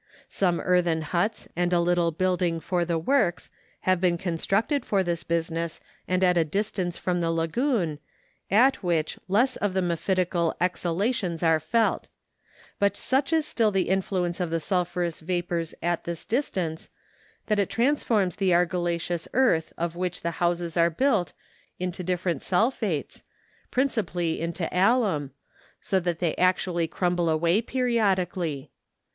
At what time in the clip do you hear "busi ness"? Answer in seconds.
5.23-5.79